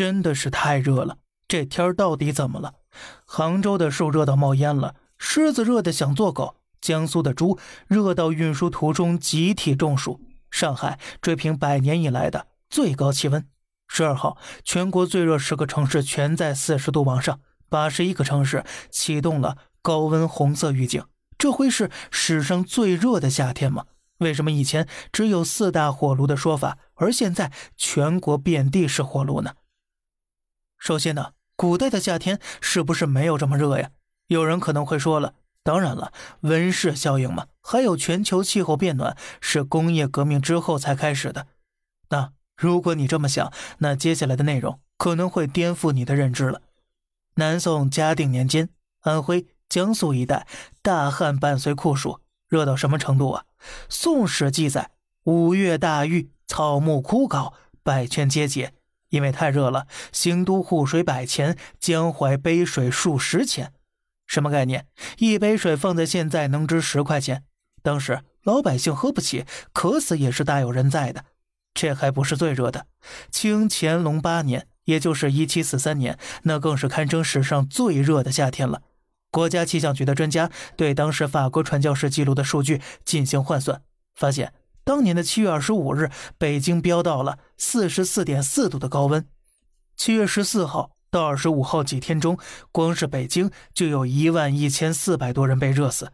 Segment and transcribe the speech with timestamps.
[0.00, 2.72] 真的是太热了，这天到底怎么了？
[3.26, 10.18] 杭州的树热到冒烟了，狮子热的想做狗，江苏的猪热到运输途中集体中暑，
[10.50, 13.46] 上海追平百年以来的最高气温。
[13.88, 17.38] 十二号，全国最热十个城市全在四十度往上，
[17.68, 21.04] 八十一个城市启动了高温红色预警。
[21.36, 23.84] 这会是史上最热的夏天吗？
[24.20, 29.56] 为什么以前只有四大火炉的说法，而现在全国遍地是火炉呢？
[30.80, 33.90] 首先呢，古代的夏天是不是没有这么热呀？
[34.26, 41.46] 有人可能会说了，当然了，温室效应嘛，还有全球气候变暖是工业革命之后才开始的。
[42.08, 46.62] 那如果你这么想，那接下来的内容可能会颠覆你的认知了。
[47.34, 48.70] 南宋嘉定年间，
[49.02, 49.46] 安徽。
[49.68, 50.48] 江苏一带
[50.82, 52.18] 大旱伴随酷暑，
[52.48, 53.44] 热到什么程度啊？
[53.88, 54.90] 《宋史》记载，
[55.22, 57.52] 五月大雨，草木枯槁，
[57.84, 58.74] 百泉皆竭。
[59.10, 63.72] 因为太热了，兴都护水百钱，江淮杯水数十钱。
[64.26, 64.86] 什么概念？
[65.18, 67.44] 一杯水放在现在能值十块钱。
[67.82, 71.24] 当时老百姓喝不起，渴死也是大有人在的。
[71.74, 72.86] 这还不是最热的，
[73.30, 78.82] 清乾隆八年，也就是一七四三年，那更是堪称史上最热的夏天了。
[79.30, 83.82] 国家气象局的专家对当时法国传教士记录的数据进行换算，
[84.14, 84.52] 发现
[84.90, 89.24] 当年的七月二十五日，北京飙到了四十四点四度的高温。
[89.96, 92.36] 七月十四号到二十五号几天中，
[92.72, 96.10] 光是北京就有一万一千四百多人被热死。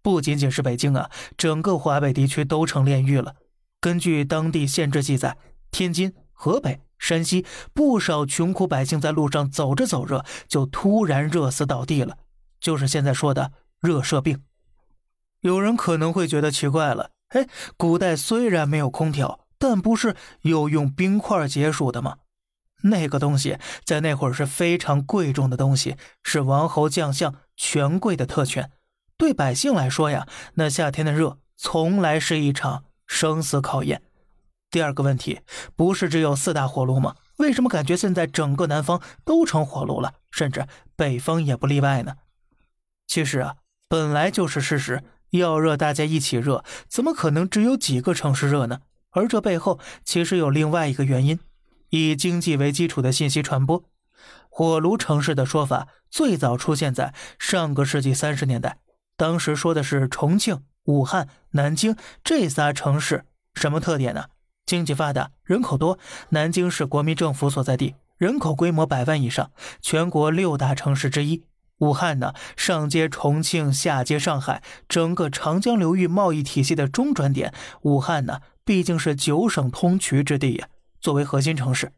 [0.00, 3.34] 不仅仅是北京啊，整个华北地区都成炼狱了。
[3.82, 5.36] 根据当地县志记载，
[5.70, 7.44] 天津、河北、山西
[7.74, 12.16] 不少穷苦百姓在路上走着走着，就突然热死倒地了。
[12.58, 14.42] 就是现在说的热射病，
[15.40, 17.10] 有人可能会觉得奇怪了。
[17.28, 22.18] 哎，古代虽然没有空调，但不是有用冰块解暑的吗？
[22.82, 28.70] 那个东西在那会儿是非常贵重的东西，是王侯将相权贵的特权。
[29.16, 34.02] 对百姓来说呀，那夏天的热从来是一场生死考验。
[34.70, 35.40] 第二个问题，
[35.74, 37.16] 不是只有四大火炉吗？
[37.38, 42.16] 为什么感觉现在整个南方都成火炉了，甚至北方也不例外呢？
[43.06, 43.56] 其实啊，
[43.88, 48.80] 本来就是事实，要热大家一起热，怎么可能只有几个城市热呢？
[49.10, 51.38] 而这背后其实有另外一个原因，
[51.90, 53.84] 以经济为基础的信息传播。
[54.48, 58.78] 火炉城市的说法最早出现在上个世纪三十年代，
[59.16, 64.26] 当时说的是重庆、武汉、南京这仨城市，什么特点呢？
[64.64, 65.98] 经济发达，人口多。
[66.30, 69.50] 南京是国民政府所在地，人口规模百万以上，
[69.80, 71.44] 全国六大城市之一。
[71.78, 77.52] 武汉呢，上接重庆，下接上海，整个长江流域贸易体系的中转点。
[77.82, 80.68] 武汉呢，毕竟是九省通衢之地呀，
[81.00, 81.92] 作为核心城市。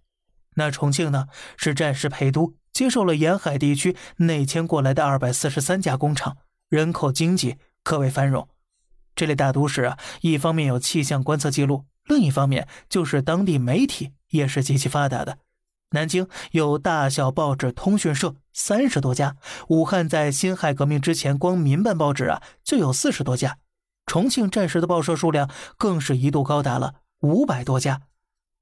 [0.56, 8.48] 那重庆呢，是战时陪都，接受了沿海地区内迁过来的二百四十三家工厂，人口经济可谓繁荣。
[9.14, 15.38] 这类大都市啊，一方面有气象观测记录，另一方面就是当地媒体也是极其发达的。
[15.90, 19.36] 南京有大小报纸、通讯社三十多家，
[19.68, 23.58] 武汉在辛亥革命之前，光民办报纸啊就有四十多家，
[24.04, 25.48] 重庆战时的报社数量
[25.78, 28.02] 更是一度高达了五百多家。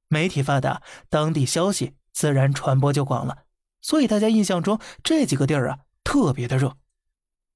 [0.09, 3.39] 媒体发达，当地消息自然传播就广了，
[3.81, 6.77] 所以大家印象中这几个地儿啊特别的热。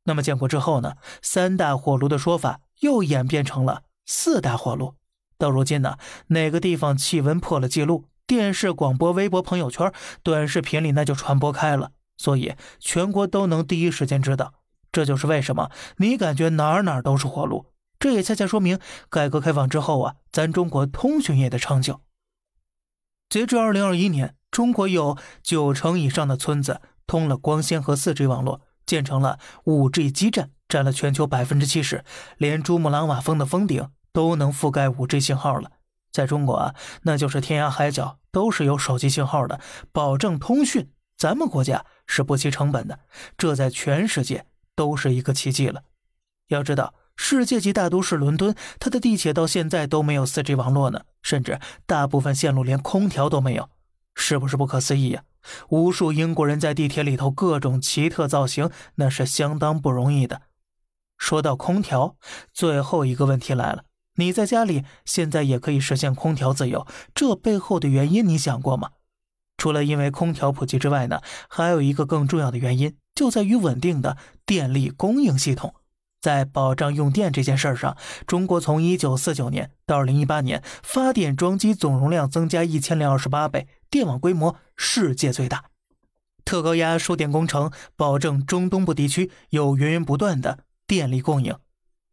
[0.03, 4.97] 那么建国之后呢，三大火炉的说法又演变成了四大火炉。
[5.39, 5.97] 到如今呢，
[6.29, 8.07] 哪个地方气温破了记录？
[8.31, 9.93] 电视、广播、微博、朋友圈、
[10.23, 14.55] 短视频里那就传播开了，所以全国都能第一时间知道。
[14.93, 17.67] 这就是为什么你感觉哪哪都是火炉。
[17.99, 22.03] 这也恰恰说明改革开放之后啊，咱中国通讯业的成就。
[23.29, 32.05] 截至二零二一年，中国有九成以上的村子通了光纤和四 G 网络，建成了五 G 基站，占了全球百分之七十，
[32.39, 35.73] 连珠穆朗玛峰的峰顶都能覆盖五 G 信号了。
[36.11, 39.61] 在中国啊，那就是天涯海角都是有手机信号的，
[39.93, 40.91] 保证通讯。
[41.17, 43.01] 咱们国家是不计成本的，
[43.37, 45.83] 这在全世界都是一个奇迹了。
[46.49, 53.69] 要知道，世界级大都市伦敦，它的地铁到现在都没有 4G 网络呢，甚至大部分线路连空调都没有，
[54.15, 55.23] 是不是不可思议呀？
[55.69, 60.43] 无数英国人在地铁里头各种奇特造型，那是相当不容易的。
[61.19, 62.17] 说到空调，
[62.53, 63.85] 最后一个问题来了。
[64.21, 68.91] 你在家里现在也可以实现空调自由，这背后的原因你想过吗？
[69.57, 75.75] 除了因为空调普及之外呢，还有一个更重要的原因，就在于稳定的电力供应系统。
[76.21, 77.97] 在保障用电这件事上，
[78.27, 85.65] 中国从一九四九年到二零一八年，发电装机总容量增加一千零二十八倍，电网规模世界最大。
[86.45, 91.55] 特高压输电工程保证中东部地区有源源不断的电力供应。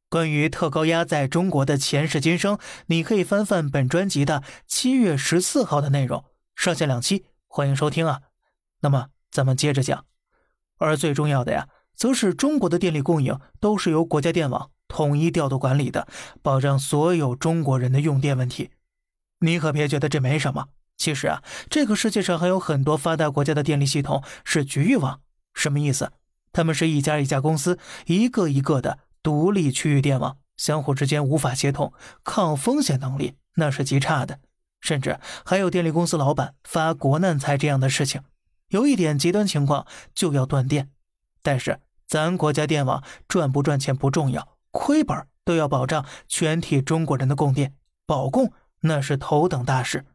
[0.09, 6.23] 关于特高压在中国的前世今生，你可以翻翻本专辑的七月十四号的内容，
[6.55, 8.21] 上下两期，欢迎收听啊。
[8.79, 10.05] 那么咱们接着讲，
[10.77, 16.07] 而最重要的呀，则是中国的电力供应都是由国家电网统一调度管理的，
[16.41, 18.69] 保障所有中国人的用电问题。
[19.41, 20.69] 你可别觉得这没什么。
[20.95, 25.19] 其实啊，这个世界上还有很多发达国家的电力系统是局域网，
[25.53, 26.13] 什么意思？
[26.53, 31.93] 他们是一家一家公司，一个一个的独立区域电网，相互之间无法协同，
[32.23, 34.39] 抗风险能力那是极差的。
[34.79, 38.21] 甚至还有电力公司老板发国难财这样的事情，
[38.69, 40.91] 有一点极端情况就要断电。
[41.41, 47.73] 但是咱国家电网赚不赚钱不重要，亏本都要保障全体中国人的供电，
[48.05, 50.05] 保供那是头等大事。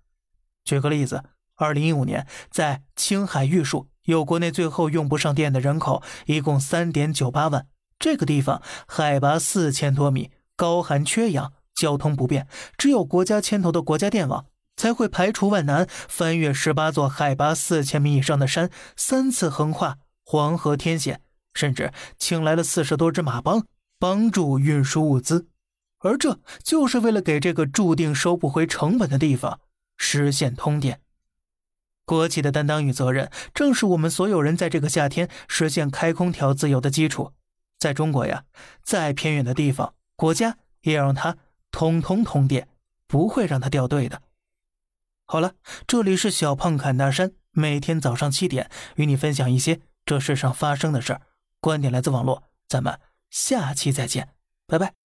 [0.65, 1.25] 举个例子，
[1.57, 7.67] 二零一五年在青海玉树有国内最后用不上电的人口，一共三点九八万。
[8.03, 14.47] 这个地方海拔四千多米，高寒缺氧，交通不便，只有国家牵头的国家电网
[14.77, 21.21] 才会排除万难，翻越十八座海拔四千米以上的山，三次横跨黄河天险，
[21.55, 23.65] 甚至请来了四十多只马帮
[24.01, 25.47] 帮助运输物资，
[26.01, 29.61] 而这就是为了给这个注定收不回成本的地方。
[29.97, 31.01] 实现通电，
[32.05, 37.33] 国企的担当与责任，正是我们所有人在这个夏天实现开空调自由的基础。
[37.83, 38.45] 在中国呀，
[38.85, 41.37] 再偏远的地方，国家也要让它
[41.73, 42.69] 通通通电，
[43.09, 44.23] 不会让它掉队的。
[45.27, 51.23] 好了，这里是小胖侃大山，每天早上七点与你分享一些这世上发生的事儿，
[51.61, 53.01] 观点来自网络，咱们
[53.31, 54.29] 下期再见，
[54.69, 55.02] 拜拜。